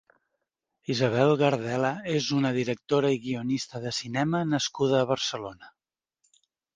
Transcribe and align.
Isabel 0.93 1.33
Gardela 1.41 1.91
és 2.13 2.29
una 2.37 2.51
directora 2.55 3.11
i 3.15 3.19
guionista 3.25 3.81
de 3.83 3.91
cinema 3.99 4.41
nascuda 4.55 4.97
a 5.03 5.11
Barcelona. 5.13 5.71